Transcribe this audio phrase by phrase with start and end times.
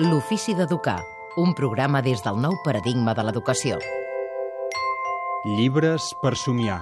[0.00, 1.04] L'ofici d'educar,
[1.38, 3.76] un programa des del nou paradigma de l'educació.
[5.46, 6.80] Llibres per somiar.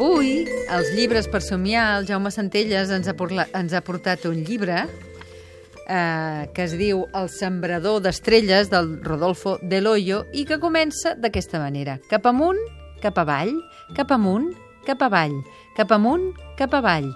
[0.00, 0.32] Avui,
[0.66, 4.80] als llibres per somiar, el Jaume Centelles ens ha, porla, ens ha portat un llibre
[4.82, 11.62] eh, que es diu El sembrador d'estrelles del Rodolfo Del Hoyo i que comença d'aquesta
[11.62, 12.00] manera.
[12.10, 12.58] Cap amunt,
[12.98, 13.54] cap avall,
[13.94, 14.50] cap amunt,
[14.82, 15.38] cap avall,
[15.78, 17.12] cap amunt, cap avall.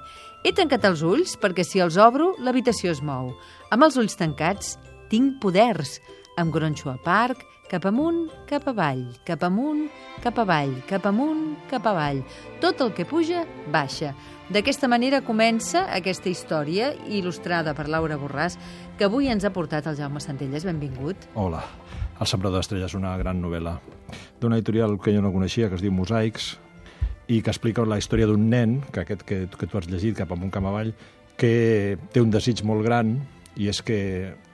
[0.46, 3.32] He tancat els ulls perquè si els obro, l'habitació es mou.
[3.74, 4.76] Amb els ulls tancats,
[5.10, 5.96] tinc poders.
[6.38, 9.88] Em gronxo a parc, cap amunt, cap avall, cap amunt,
[10.22, 12.20] cap avall, cap amunt, cap avall.
[12.62, 13.42] Tot el que puja,
[13.74, 14.12] baixa.
[14.54, 18.54] D'aquesta manera comença aquesta història il·lustrada per Laura Borràs,
[18.94, 20.68] que avui ens ha portat el Jaume Centelles.
[20.68, 21.26] Benvingut.
[21.34, 21.64] Hola.
[22.20, 23.80] El sembrador d'estrelles, una gran novel·la
[24.38, 26.54] d'una editorial que jo no coneixia, que es diu Mosaics,
[27.28, 30.32] i que explica la història d'un nen, que aquest que, que tu has llegit, cap
[30.32, 30.92] amunt, cap avall,
[31.36, 33.16] que té un desig molt gran,
[33.56, 33.98] i és que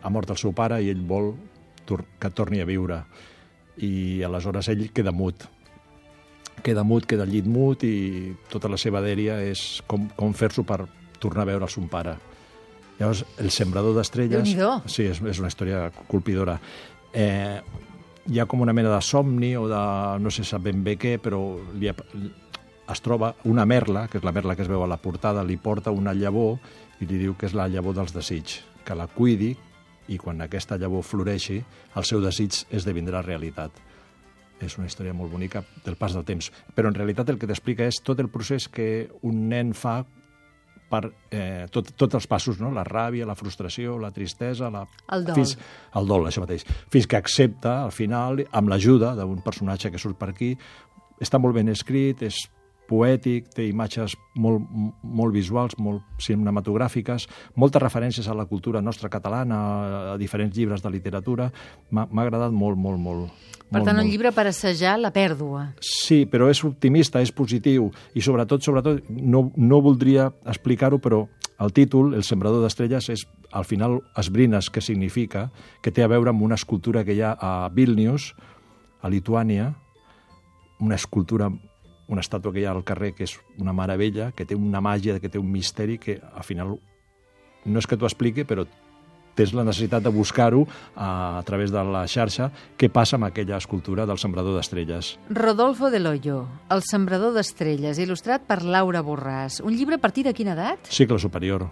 [0.02, 1.32] ha mort el seu pare i ell vol
[1.86, 3.02] tor que torni a viure.
[3.82, 5.46] I aleshores ell queda mut.
[6.62, 10.84] Queda mut, queda llit mut, i tota la seva dèria és com, com fer-s'ho per
[11.22, 12.16] tornar a veure el son pare.
[12.98, 14.52] Llavors, el sembrador d'estrelles...
[14.86, 16.58] Sí, és, és una història colpidora.
[17.12, 17.58] Eh,
[18.30, 19.82] hi ha com una mena de somni o de
[20.22, 21.40] no sé sap ben bé què, però
[21.74, 21.90] li,
[22.92, 25.56] es troba una merla, que és la merla que es veu a la portada, li
[25.56, 26.58] porta una llavor
[27.00, 29.52] i li diu que és la llavor dels desigs, que la cuidi
[30.12, 31.60] i quan aquesta llavor floreixi,
[31.96, 33.74] el seu desig esdevindrà realitat.
[34.62, 36.52] És una història molt bonica del pas del temps.
[36.74, 40.02] Però en realitat el que t'explica és tot el procés que un nen fa
[40.92, 42.70] per eh, tot, tots els passos, no?
[42.74, 44.68] la ràbia, la frustració, la tristesa...
[44.70, 44.84] La...
[45.16, 45.38] El dol.
[45.40, 45.56] Fins,
[45.98, 46.66] el dol, això mateix.
[46.92, 50.52] Fins que accepta, al final, amb l'ajuda d'un personatge que surt per aquí,
[51.22, 52.42] està molt ben escrit, és
[52.92, 54.66] poètic, té imatges molt,
[55.02, 57.26] molt visuals, molt cinematogràfiques,
[57.56, 59.58] moltes referències a la cultura nostra catalana,
[60.12, 61.48] a diferents llibres de literatura.
[61.90, 63.32] M'ha agradat molt, molt, molt.
[63.72, 64.04] Per molt, tant, molt.
[64.04, 65.70] un llibre per assajar la pèrdua.
[65.80, 71.24] Sí, però és optimista, és positiu i sobretot, sobretot, no, no voldria explicar-ho, però
[71.62, 73.22] el títol, El sembrador d'estrelles, és
[73.52, 77.36] al final esbrines què significa, que té a veure amb una escultura que hi ha
[77.38, 78.32] a Vilnius,
[79.02, 79.72] a Lituània,
[80.82, 81.50] una escultura
[82.12, 85.18] una estàtua que hi ha al carrer que és una meravella, que té una màgia,
[85.20, 86.76] que té un misteri que al final
[87.64, 88.66] no és que t'ho expliqui, però
[89.38, 93.56] tens la necessitat de buscar-ho a, a través de la xarxa què passa amb aquella
[93.56, 95.14] escultura del sembrador d'estrelles.
[95.30, 99.62] Rodolfo del Hoyo, El sembrador d'estrelles, il·lustrat per Laura Borràs.
[99.64, 100.92] Un llibre a partir de quina edat?
[100.92, 101.70] Cicle superior.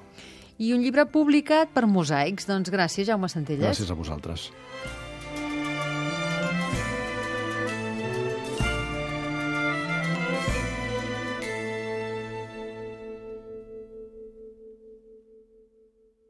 [0.61, 2.49] I un llibre publicat per Mosaics.
[2.49, 3.65] Doncs gràcies, Jaume Centelles.
[3.65, 4.51] Gràcies a vosaltres.